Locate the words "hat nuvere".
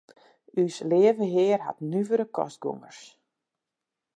1.65-2.25